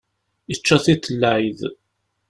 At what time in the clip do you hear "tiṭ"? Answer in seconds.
0.83-1.03